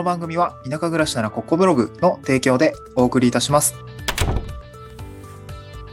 [0.00, 3.74] の番組は田舎暮らしならここブログの提供でお送りいたします。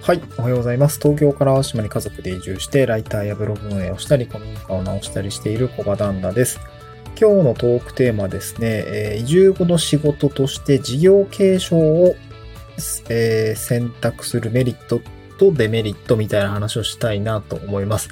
[0.02, 0.22] はい。
[0.38, 1.00] おはようございます。
[1.02, 6.62] 東京から淡島に家族で移住して、ライターやブログ運営をしたり、古民家を直したりしている小場旦那です。
[7.20, 12.16] 今日のトークテーマですね、えー移住後の仕事として事業継承を、
[13.10, 15.02] えー選択するメリット
[15.38, 18.10] とデメリットみたいな話をしたいなと思います。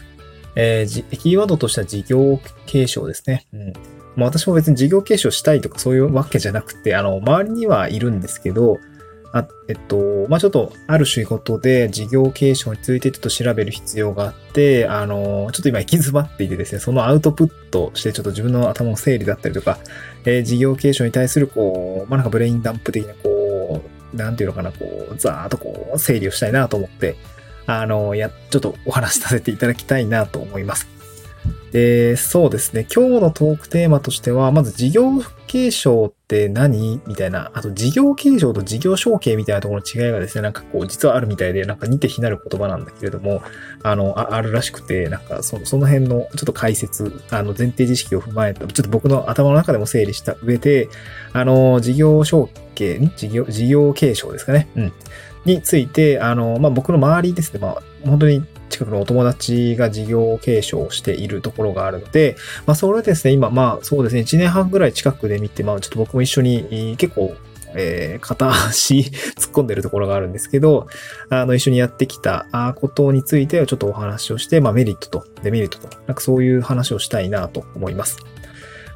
[0.58, 3.48] えーキーワードとしては事業継承ですね。
[3.54, 3.95] うん。
[4.16, 8.80] まあ私も別に事業継承したいとかそういうわけじゃなくて、あの、周りにはいるんですけど、
[9.34, 19.78] あえっと、まあちょっと、ある仕事で事業継承についてちょっと調べる必要があって、あの、ちょっと今行き詰まっていてですね、そのアウトプットしてちょっと自分の頭の整理だったりとか、
[20.24, 27.18] えー事業継承に対するこう、まあなんかブレインダンプ的なこう、なんていうのかな、こう、ざーっとこう、整理をしたいなと思って、
[27.66, 30.95] あの、や、ちょっとお話しさせていただきたいなと思います。
[31.72, 32.88] で、そうですね。
[32.94, 35.12] 今日のトークテーマとしては、まず事業
[35.48, 37.02] 継承って何？
[37.06, 37.52] みたいな。
[37.54, 43.42] あと事業継承と事業承継みたいなところの違いがですね、なんかこう、実はあるみたいで、なんか似て非なる言葉なんだけれども、
[43.84, 50.88] あの、ああるらしくて、なんかそその辺のちょっと解説、あの、前提知識を踏まえた、ちょっと僕の頭の中でも整理した上で、
[51.34, 54.70] あの、事業承継、事業、事業継承ですかね。
[54.76, 54.94] うん。
[55.46, 62.36] について、あの、まあ、僕の周りですね、まあ、本当に近くのお友達が事業継承をしているところがあるので、
[62.66, 67.36] まあ、それですね、今、まあ、そうですね、1年半ぐらい近くで見て、まあ、ちょっと僕も一緒に、結構、
[67.78, 69.00] えー片足
[69.38, 70.88] 突っ込んでるところがあるんですけど、
[71.30, 72.46] あの、一緒にやってきた
[72.78, 78.18] ことについてはちょっとお話をして、まあ、メリットとデメリットと、なんかそういう話をしたいなと思います。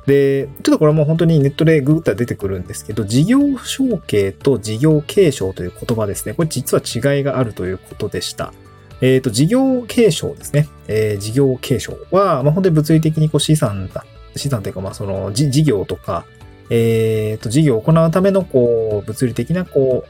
[0.09, 6.33] で、ちょっとこれも本当にネットでググったら出てくるんですけど、事業承継と事業継承という言葉ですね。
[6.33, 8.53] これ実は違いがあるということでした。
[9.01, 10.67] えっ、と、事業継承ですね。
[10.87, 16.25] えー事業継承は、まあ、本当に物理的にこう資産だ、資産というか、まあ、その、事業とか、
[16.69, 20.05] えっ、と、事業を行うための、こう、物理的な、こ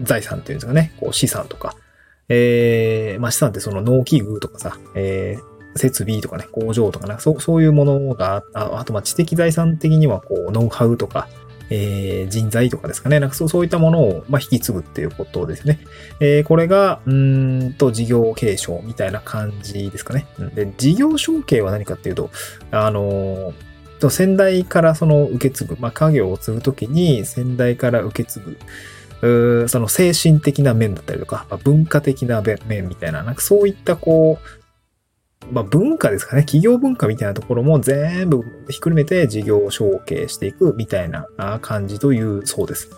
[0.00, 1.74] う、財産っていうんですかね、こう、資産とか、
[2.28, 11.28] えーまあ、資産ってその農機具とかさ、えー設備とかね、工場とかね、そう、そういうものが、ああと、ま、知的財産的には、こう、ノウハウとか、
[11.70, 13.20] えー人材とかですかね。
[13.20, 15.78] なんかそうそういったものを、まあ、引き継ぐっていうことですね。
[16.20, 20.26] えーこれが、うんと、事業継承みたいな感じですかね。
[20.54, 22.30] で、事業承継は何かっていうと、
[22.70, 23.54] あのー
[24.10, 28.40] 先代からその受け継ぐ、まあ、家業を継ぐときに先代から受け継
[29.20, 34.58] ぐ、その精神的な面だったりとか、ま、文化的な面みたいな、なんかそういったこう、
[35.50, 36.42] まあ、文化ですかね。
[36.42, 41.26] 企業文化みたいなところも全部ひっくるめて事業承継していくみたいな
[41.62, 42.90] 感じというそうです。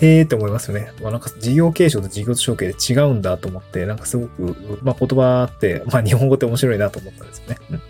[0.00, 0.92] へーって思いますよね。
[1.00, 7.56] まあ、なんか事業継承と事業承継で違うんだと思って、なんかすごく、まあ、言葉って、まあ、日本語って面白いなと思ったんですよね。
[7.70, 7.82] うん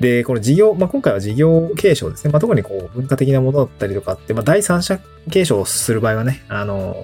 [0.00, 2.30] で、この事業、まあ、今回は事業継承ですね。
[2.30, 5.00] まあ、特にこう、文化的なものだったりとかって、まあ、第三者
[5.30, 6.96] 継承をする場合はね、あの、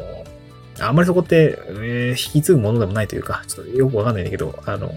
[0.78, 4.93] あんまりそこって、えー引き継ぐものでもないというか、ちょっとよくわかんないんだけど、あの、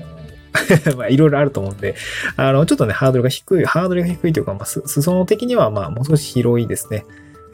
[0.98, 1.96] まあ、いろいろあると思うんで、
[2.36, 7.06] あの、ちょっとね、ハードルが低い、ハードルが低いというか、まあ、裾野的には、まあ、もう少し広いですね。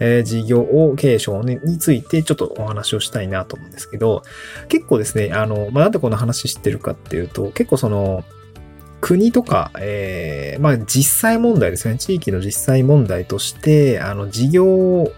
[0.03, 4.23] え事業を継承についてちょっとお話をしたいなと思うんですけど、
[4.67, 8.23] 結構ですね、あの、まあ、なんでこの話知ってるかっていうと、結構その、
[8.99, 11.97] 国とか、えーまあ、実際問題ですね。
[11.97, 15.11] 地域の実際問題として、あの、事業、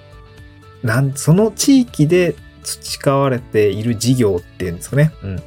[0.83, 5.13] なん、その地域で培われている事業っていうんですかね。
[5.23, 5.43] うん。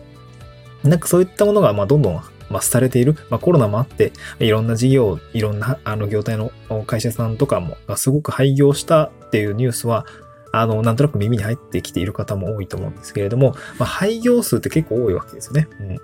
[0.88, 2.14] なんかそういったものが、まあ、どんどん、
[2.48, 3.16] まあ、されている。
[3.30, 6.50] まあ、コロナもあって、いろんな事業、いろんな、あの、業態の
[6.86, 10.06] 会社さんとかも、すごく廃業したっていうニュースは、
[10.52, 15.68] あの、なんとなく耳に入ってきている方も多いと思うんですけれども、まあ、廃業数って結構多いわけですよね。
[15.80, 15.98] うん。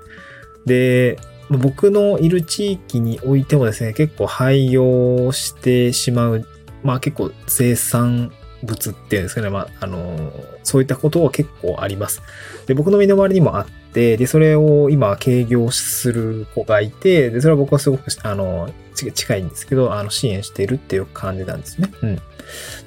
[0.67, 1.19] で、
[1.51, 6.47] 僕のいる地域においてもですね、結構廃業してしまう、
[6.83, 8.33] まあ結構生産
[8.63, 10.33] 物っていうんですかね、まあ、あの、
[10.63, 12.23] そういったことは結構あります。
[12.67, 21.93] で、僕の身の回りにもあっ、で、それを今、軽業する子がいて、で、それは僕はすごく、あの、近いんですけど、あの、支援しているっていう感じなんですね。
[22.03, 22.19] うん。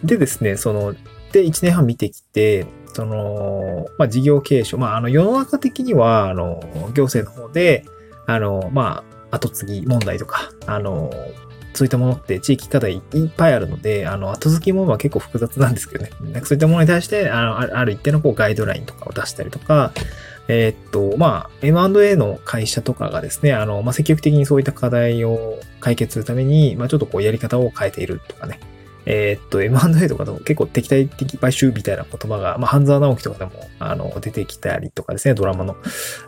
[0.04, 0.94] でですね、その、
[1.32, 6.62] で、1年半見てきて、その、まあ、事業継承、まあ、あの、世の中的には、あの、
[6.94, 7.86] 行政の方で、
[8.26, 11.12] あの、まあ、後継ぎ問題とか、あの、
[11.76, 13.02] そういったものって地域課題いっ
[13.36, 16.12] ぱいあるので、あの、後付きものは結構複雑なんですけどね。
[16.22, 19.92] なんかそういったものに対して、あの、ある一定のこうガイドラインとかを出したりとか、
[20.48, 28.60] えーっと、まあ、M&A の会社とかがですね、あの、まあ、積極的にそういった課題を解決するために、まあ、ちょっとこうやり方を変えているとかね。
[29.06, 35.76] えー、っと、M&A とかでも結構敵対的買収みたいな言葉が、まあ、半沢直樹とかでも、あの、出てきたりとかですね、ドラマの、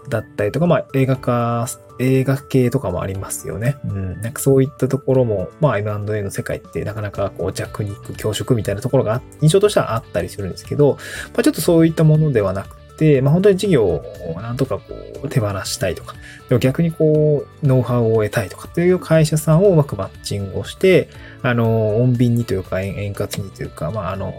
[0.09, 1.67] だったりとか、まあ、映画化、
[1.99, 3.77] 映画系とかもありますよね。
[3.85, 4.21] うん。
[4.21, 10.97] なんかそういったところも、まあ、M&A の世界ってなかなかこう弱肉強食みたいなところが印象としてはあったりするんですけど、
[11.33, 12.76] まあ、ちょっとそういったものではなく、
[13.21, 14.03] まあ、本当に事業を
[14.41, 14.83] なんとかこ
[15.23, 16.15] う手放したいとか、
[16.49, 21.09] でも逆にこう、ノウハウを得たいとかっていう会社さんをうまくマッチングをして、
[21.43, 24.33] あの、穏便にというか円滑にというか、まあ、あの、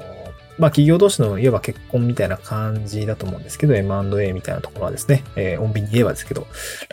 [0.58, 6.46] まあ企業同士のいわば結婚みたいな感じだと思うんですけど、M&A みたいなところはですね、えー、穏便に言えばですけど、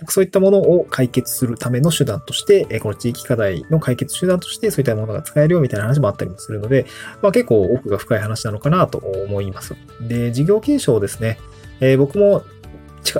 [0.08, 6.86] そういったものを解決するための手段として、えー、この地域課題の解決手段としてそういったものが使えるよみたいな話もあったりもするので、
[7.22, 9.76] まあ結構奥が深い話なのかなと思います。
[10.02, 11.40] で、事業継承ですね、
[11.80, 12.44] えー、僕も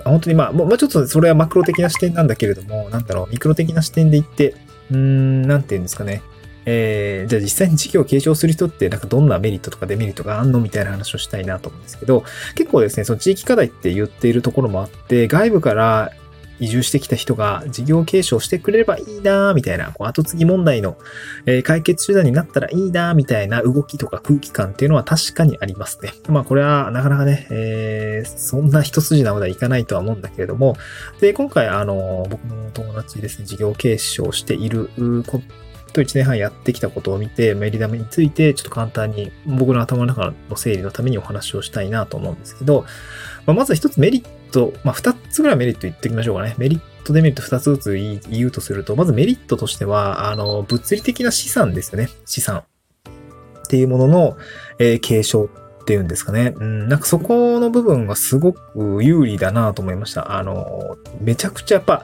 [0.04, 4.56] 本当にまあ、もうちょっとそれはマクロ的な視点なんだけれども、なんだろう、ミクロ的な視点で言って、
[4.92, 6.22] うーん、なんて言うんですかね。
[6.66, 12.24] えー、じゃあ実際に事業を継承する人ってなんかどんなメリットとかデメリットがあんのみたいな話をしたいなと思うんですけど、
[12.56, 16.12] 結構ですね、その地域課題って言っているところもあって、外部から
[16.60, 20.98] 移住してきた人が事業継承してくれればいいなみたいな、こう後継ぎ問題の、
[21.46, 26.14] え、解決手段になったらいいなみたいな動きとか空気感っていうのは確かにありますね。
[26.30, 30.78] まあこれはなかなかね、えー、そんな一筋縄ではいかないとは思うんだけれども、
[31.20, 34.90] で、今回あの、僕の友達ですね、事業継承している
[35.96, 42.86] と1年半やってきたことを見て、メリダメについてちょっと簡単に僕の頭の中の整理のためにお話をしたいなと思うんですけど、
[43.46, 46.56] まあ、まず一つメリット、まあ、二つぐらいメリット言っておきましょうかね。
[46.58, 47.94] メリット、デメリット二つずつ
[48.30, 52.10] 言うとすると、まずメリットとしては、あの、物理的な資産ですよね。
[52.26, 52.64] 資産。
[53.64, 54.38] っていうものの、
[54.80, 56.54] えー、継承っていうんですかね。
[56.56, 60.36] うん、なんかそこの部分がすごく有利だなと思いました。
[60.36, 62.04] あの、めちゃくちゃやっぱ、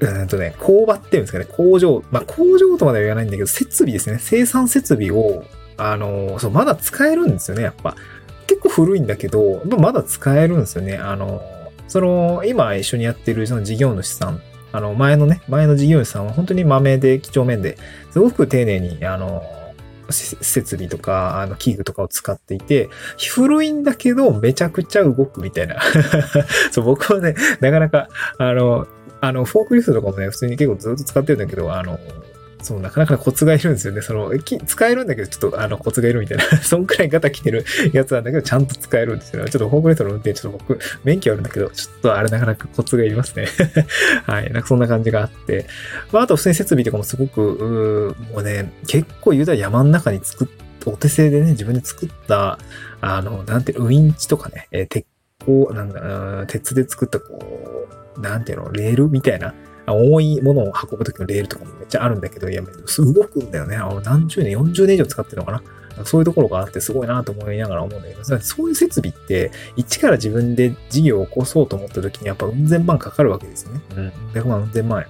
[0.00, 5.44] うんとね、工場っていうんですかね、工場、まあ工場とまでは言わないんだけど、設備ですね、生産設備を、
[5.76, 7.96] あの、そう、まだ使えるんですよね、やっぱ。
[8.46, 10.96] 結構古いんだけど、まだ使えるんですよね。
[10.96, 11.42] あの、
[11.88, 14.40] その、今一緒にやってるその事業主さん、
[14.72, 17.78] あの、前のね、前の事業主さんは本当に豆で、几帳面で、
[18.10, 19.42] すごく丁寧に、あの、
[20.10, 22.88] 設備とか、あの、器具とかを使っていて、
[23.34, 25.80] 古いんだけど、めちゃくちゃ動くみたいな。
[26.72, 28.08] そう、僕はね、なかなか、
[28.38, 28.86] あの、
[29.20, 31.98] あの、フォークリフトとかもね、普通に結構ずっと使ってるんだけど、あの、
[32.62, 34.02] そう、なかなかコツがいるんですよね。
[34.02, 34.32] その、
[34.66, 36.44] 使えるんだけど、ちょっとあの、コツがいるみたいな。
[36.62, 39.50] そんくらいガタ来てるやつなんだけど、ちゃんと使えるんですよね。
[39.50, 43.46] ちょっとフォークリフトの運転、ちょっと僕、免許あるんだけど、ちょっとあれなかなかコツがいりますね。
[44.26, 44.52] はい。
[44.52, 45.66] なんかそんな感じがあって。
[46.12, 50.48] まあ、あと普通に設備とかもすごく、もうね、結構言うたら山の中に作っ
[50.86, 52.58] お手製でね、自分で作った、
[53.00, 55.06] あの、なんてウインチとかね、えー、鉄
[55.44, 57.38] 鋼、なんだ、鉄で作ったこ
[57.90, 59.54] う、なんていうの、レールみたいな、
[59.86, 63.78] 重いものを運ぶときのレールとかもめっちゃあるんだけど、いや、動くんだよね。
[64.04, 65.62] 何十年、40年以上使ってるのかな。
[66.04, 73.80] そういうところがあってすごいなと思いながら思うんだけど、そういう設備って、一から自分で事業を起こそうと思った時にやっぱうん千万かかるわけですよね。
[73.96, 74.08] うん。
[74.34, 75.04] 100万、うん千万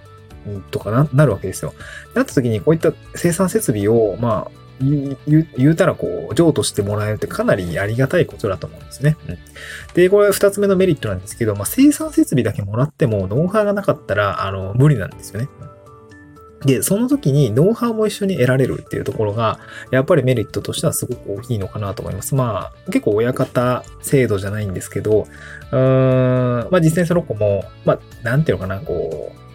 [0.46, 1.74] 円とかな、なるわけですよ。
[2.14, 4.50] なった時にこういった生産設備を、まあ、
[4.80, 9.16] 言うたらこう、譲渡してもらえるってかなりありがたいことだと思うんですね。
[9.28, 9.38] うん、
[9.94, 15.48] で、これ二つ目のメリットなんですけど、まあ、生産設備だけもらっても、ノウハウがなかったら、あの、無理なんですよね。
[16.64, 19.60] で、その時にノウハウも一緒に得られるっていうところが、
[19.92, 22.34] やっぱりメリットとしてはすごく大きいのかなと思います。
[22.34, 25.28] まあ、結構親方制度じゃないんですけど、
[25.70, 29.47] うーん、まあ実際その子も、まあ、なんていうのかな、こう、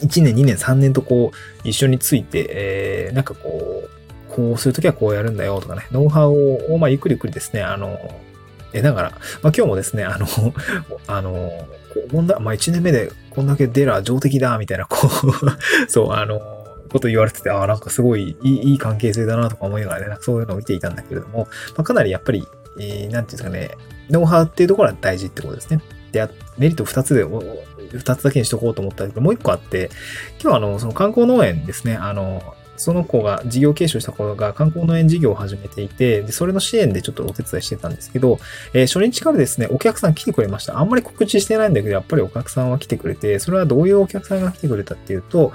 [0.00, 3.90] 1年、2年、3年とこう、一緒について、えー、なんかこう、
[4.34, 7.98] こうするときはこうやるんだよとかね、ノウハウを、まあ、ゆっくりゆっくりですね、あの、
[8.72, 10.26] 得ながら、まあ、今日もですね、あの、
[11.06, 11.50] あの、
[12.12, 15.50] こんな、まあ、1年目でこんだけデラ上出来だ、みたいな、こう
[15.90, 16.40] そう、あの、
[16.90, 22.46] こと言われてて、ああ、なんかすごいいい関係性だなとか思いながらね、そういうのを見ていたんだけれども、まあ、かなりやっぱり、
[22.78, 23.70] えー、なんていうんですかね、
[24.10, 25.80] ノウハウっていうところは大事ってことですね。
[26.16, 27.24] で、メリット2つで
[27.92, 29.90] 二つだけにしとこうと思ったんだけど、もう一個あって、
[30.42, 38.38] 今日あの、その観光農園ですね、あの、その子が事業継承した子が観光農園事業を始めていて、で、それの支援でちょっとお手伝いしてたんですけど、
[38.74, 40.78] えー、初日からですね、お客さん来てくれました。
[40.78, 45.52] あんまり告知してないんだけど、やっぱりお客さんは来てくれて、それはどういうお客さんが来てくれたっていうと、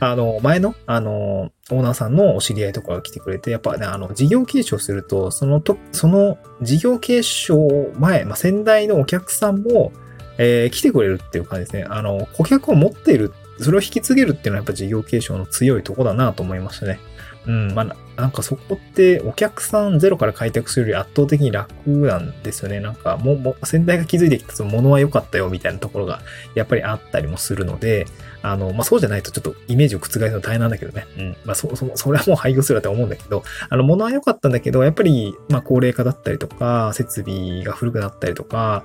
[0.00, 9.92] あの、前の、あの、オーナーさんのお知り合いとかが来てくれて、やっぱね、あの、事業継承すると、そのと、その事業継承前、まあ、先代のお客さんも、
[10.38, 11.86] えー、来てくれるっていう感じですね。
[11.88, 16.98] あの、顧客を持っている、それを引き継げるっていうのはやっぱ事業継承の強いとこだなと思いましたね。
[17.46, 22.80] うん、まあ、なんかそこってお客さんゼロから開拓するより圧倒的に楽なんですよね。
[22.80, 26.20] なんかもう、もう先代が気づいてきたそのものは良かったよみたいなところが
[26.54, 28.06] やっぱりあったりもするので、
[28.44, 31.06] あの、まあ、そうじゃないとちょっとイメージを覆すの大変なんだけどね。
[31.18, 31.36] うん。
[31.46, 38.84] まあ、そ、そ、それはもう廃業すると思うんだけど、あの、ものは良かったんだけど、やっぱり、ま、高齢化だったりとか、設備が古くなったりとか、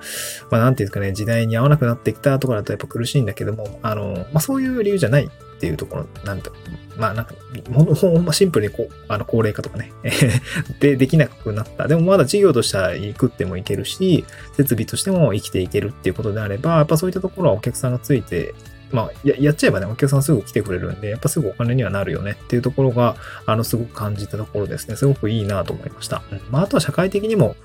[0.50, 6.54] まあ、なんていうんですかね、時代に合わなくなってきたところだとやっぱ苦しいんだけども、あの、まあ、そういう理由じゃないっていうところ、なんと、
[6.98, 7.36] まあなんか、
[7.70, 9.92] もの、ほんまシンプルにこう、あの、高齢化とかね、
[10.80, 11.88] で、できなくなった。
[11.90, 14.24] でもまだ事業としては食ってもいけるし、
[14.56, 18.56] 設備としても生きていけるっていうことであれば、やっぱそういったところはお客さんがついて、
[18.92, 24.96] まあや、やっちゃえばね、お客さんすぐ来てくれるんで、やっぱすぐお金にはなるよねっていうところが、あの、すごく感じたところですね。
[24.96, 26.24] すごくいいなと思いました。
[26.32, 27.58] うん、まあ、あとは社会的にも、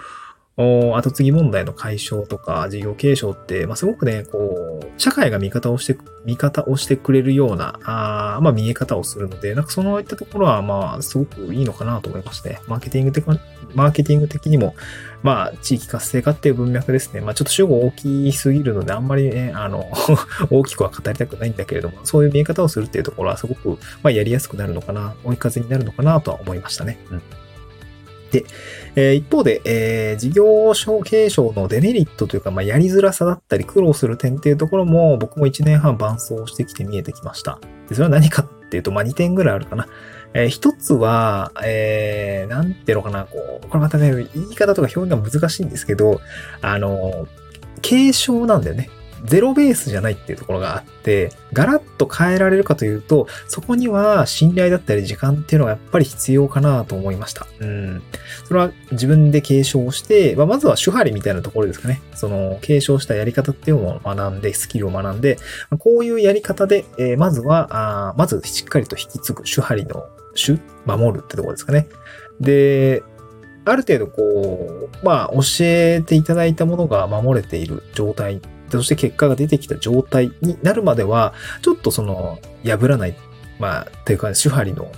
[0.57, 13.27] 後継ぎ問題の解消とか事業継承って、まあ、すごくね、こう、社会が味方をして、味方をしてくれるような、あまあ、見え方をするので、なんかそういったところは、まあ、すごくいいのかなと思いまして、マーケティング的、
[13.75, 14.77] マーケティング的にも、
[15.25, 17.21] まあ、地域活性化っていう文脈ですね。
[17.21, 19.91] まあ、ちょっと主語大きすぎるので、あんまりね、あの
[20.51, 23.71] 大きくは語りたくないんだけれども、そういう見え方をするっていうところはすごく、
[24.05, 26.99] まあ、やりやすくなるのかな、追い風になるのかなとは思いましたね。
[27.11, 27.23] うん。
[28.35, 28.45] で、
[28.97, 37.61] えー、一方で、えー、事業承継承のデメリットというか、まあ、やりづらさだったり苦労する点っていうところも僕も1年半伴走してきて見えてきました。
[37.89, 39.87] でそれは何かっていうと、まあ、2点ぐらいあるかな。
[40.37, 46.21] えー、一つは、えー、なんていうのかな、こう、これまたね、言い方とか表現が難しいんですけど、
[46.61, 47.29] あの、
[47.83, 48.91] 継承なんだよね。
[49.25, 57.47] ゼロベースじゃないっていうところがあって、ガラッと変えられるかというと、そこには信頼だったり時間っていうのがやっぱり必要かなと思いました。
[57.61, 58.03] うん。
[58.47, 62.03] それは自分で継承して、まあ、まずは手張りみたいなところですかね。
[62.15, 65.39] その、継承したやり方っていうのを学んで、スキルを学んで、
[65.79, 70.05] こういうやり方で、えー、まずは、あまずしっかりと引き継ぐ手張りの
[70.35, 71.89] 手、守るってところですかね。
[72.41, 73.03] で、
[73.65, 78.43] ある程度こう、まあ、教えていただいたものが守れている状態
[78.77, 83.15] そして結果が出てきた状態になるまでは、ちょっとその、破らない、
[83.59, 84.91] まあ、というか、手張りの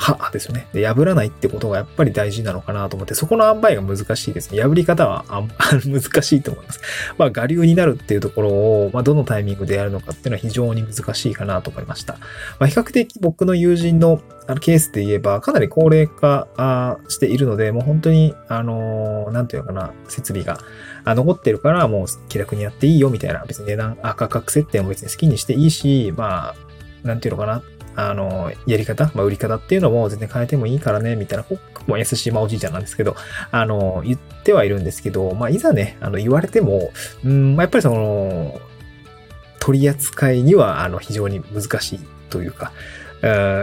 [0.00, 0.66] 歯ですよね。
[0.72, 4.62] で、破らないってことがやっぱり大事なのかなと思って、そこの塩梅が難しいですね。
[4.62, 5.42] 破り方はあ
[5.84, 6.80] 難しいと思います。
[7.18, 12.14] まあ、我流になるっていうところを、まあ、どのタイミングでやるのかっていうのは非常に難しいかなと思いました。
[12.58, 20.58] まあ、比較的僕の友人のあのケースで言えば、かなり高齢化しているので、もう本当に、あのー、なんていうのかな、設備が
[21.04, 26.54] 残ってるから、もう気楽にやっていいよみたいな、別に値段、価格設定も別に好きにしていいし、ま
[27.04, 27.62] あ、なんていうのかな、
[28.08, 31.44] あの、やり方、まあ、売り方っていうのも全然変えてもいいからね、みたいな、
[31.86, 33.16] も優しい、まあ、おじいちゃんなんですけど、
[33.50, 36.90] あの、言ってはいるんですけど、まあ、いざね、あの、言われても、
[37.24, 38.60] うん、まあ、やっぱりその、
[39.58, 42.72] 取り扱いには、あの、非常に難しいというか、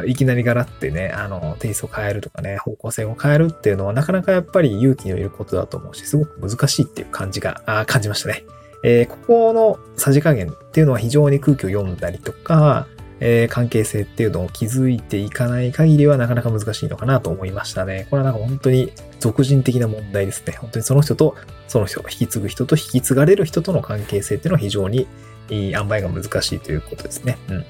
[0.06, 8.46] いきなりガラってね、あの、テイストを変えるとかね、方向性を変えるっていうのはなかなかやっぱり勇気のいることだと思うし、すごく難しいっていう感じが、あ感じましたね。
[8.84, 12.88] えー、ここのさじ加減っていうのは非常に空気を読んだりとか、
[13.20, 18.08] えー、関係性っていうのを築いていかない限りはなかなか難しいのかなと思いましたね。
[18.10, 20.54] これはなんか本当に俗人的な問題ですね。
[20.60, 21.36] 本当にその人と、
[21.68, 25.08] その人、引き継ぐ人と引き継がれる人との関係性っていうのは非常に
[25.50, 27.38] いい塩梅が難しいということですね。
[27.50, 27.66] うん。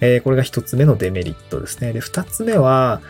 [0.00, 1.92] えー、これが一つ目のデメリットですね。
[1.92, 3.00] で、二つ目は、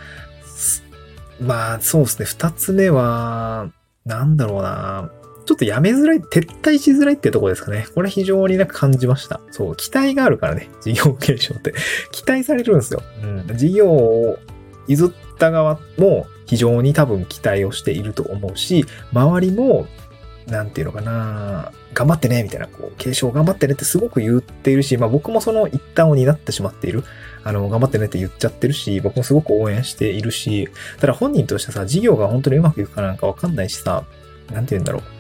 [1.41, 2.27] まあ、そうですね。
[2.27, 3.71] 二つ目は、
[4.05, 5.11] なんだろうな。
[5.47, 7.87] ちょっとやめづらい、撤退しづらいってとこですかね。
[7.95, 9.41] これ非常になんか感じました。
[9.53, 11.73] そう、期待があるからね、 事業継承って。
[12.11, 13.03] 期待されるんですよ。
[13.23, 13.57] うん。
[13.57, 14.39] 事業を
[14.89, 19.87] 譲った側も非常に多分期待をしていると思うし、周りも、
[20.49, 27.05] なんていうのかな、頑張ってね、みたいな、こう、継承頑張ってねってすごく言っているし、まあ僕もその一端を担ってしまっている。
[27.43, 30.69] あの、頑張ってねって言っちゃってるし、僕もすごく応援しているし、
[31.01, 34.05] ただ本人としてさ、事業が本当にうまくいくかなんかわかんないしさ、
[34.53, 35.16] なんて言うんだろう。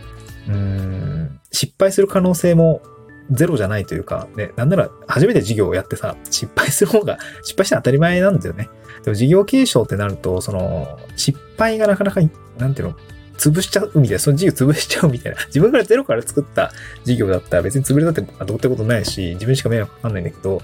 [0.48, 2.82] うん、失敗する可能性も
[3.30, 8.68] ゼロじゃないというか、ね、なんなら初めて事業をやってさ、失敗する方が、失敗して当たり前なんですよね。
[9.04, 12.20] でも事業継承ってなると、その、失敗がなかなか、
[12.58, 12.94] なんていうの、
[13.36, 15.38] 潰しちゃうみたいな、その事業潰しちゃうみたいな。
[15.46, 16.72] 自分からゼロから作った
[17.04, 20.62] 事業だったら別に潰れたってどうってことないし、自分しか迷惑かかんないんだけど、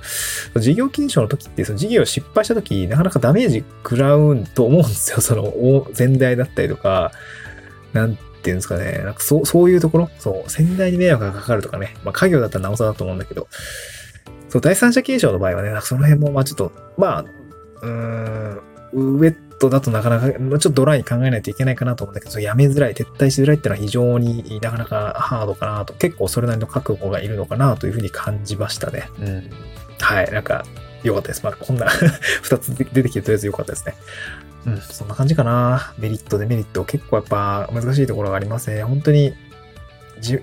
[0.56, 5.20] 事業継承の時って、その事業失敗した時、なかなかダメージ食らうと思うんですよ。
[5.20, 7.12] その、全体だったりとか、
[7.92, 9.00] なんていうんですかね。
[9.04, 10.10] なんかそう、そういうところ？
[10.18, 11.94] そう、先代に迷惑がかかるとかね。
[12.04, 13.48] まあ、家業だったらなおさらだと思うんだけど、
[14.48, 17.24] そう、第三者継承の場合はね、なんかその辺も、まあちょっと、まあ、
[17.82, 18.60] うーん、
[18.92, 29.08] ウェットだとなかなか、ちょっとドライに考えないといけないかなと思うんだけど、やめづらい、撤退しづらいっていうのは非常になかなかハードかなと、結構それなりの覚悟がいるのかなというふうに感じましたね。
[29.20, 29.50] うん。
[30.00, 30.64] はい、なんか、
[31.02, 31.42] 良かったです。
[31.42, 31.86] まあ、こんな
[32.42, 33.94] 二つ出てきてとりあえず良かったですね。
[34.66, 35.92] うん、そんな感じかな。
[35.98, 36.84] メリット、デメリット。
[36.84, 38.82] 結構やっぱ難しいところがありますね。
[38.84, 39.34] 本当に、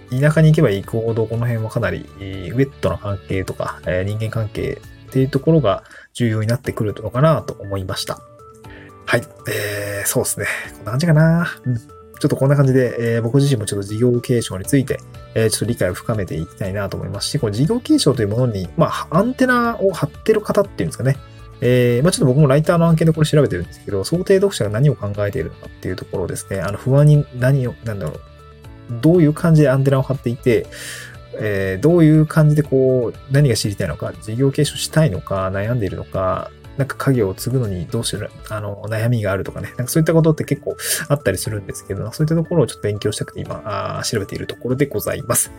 [0.10, 5.84] 田舎に行けば行くほど、この辺はかなり、ウェットな関係とか、え人間関係っていうところが
[6.14, 8.20] 重要になってくるのかなと思いました。
[9.06, 9.22] はい。
[9.50, 10.46] えー、そうですね。
[10.76, 11.48] こんな感じかな。
[11.66, 11.78] うん。
[11.78, 15.00] ちょっとこんな感じで、えー僕自身もちょっと事業継承について、
[15.34, 21.18] えーちょっと理解を深めていきたいなと思いますし、この事業継承というものに、まあ、アンテナを張ってる方っていうんですかね。
[21.62, 28.22] えー、まあちょっと僕もライターの案件でこれ調べてるんですけど、想定読者が何を考えているのかっていうところですね、あの、不安に何を、なんだろう、
[29.02, 30.68] どういう感じでアンテナを張っていて、
[31.42, 40.78] えーどういう感じでこう、何が知りたいのか、事業継承したいのか、悩んでいるのか、なんか家業を継ぐのにどうしる、あの、悩みがあるとかね、なんかそういったことって結構
[41.10, 45.52] あったりするんですけど、そういったところをちょっと勉強したくて今、あ調べているところでございます。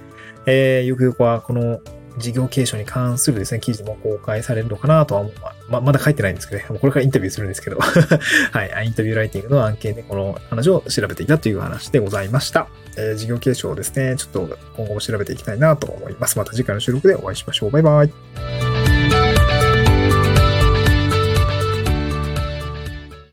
[0.46, 1.80] えー、ゆくゆくはこの
[2.18, 5.32] 事業継承に関するですね、記事も公開されるのかなとは思う、
[5.68, 12.68] ま、まだ書いてないんですけどね、これからインタビューするんですけど、 はい、インタビューライティングの案件でこの話を調べていたという話でございました。
[12.96, 16.38] えー事業継承をですね、ちょっと今後も調べていきたいなと思います。
[16.38, 17.70] また次回の収録でお会いしましょう。
[17.70, 18.69] バイバイ。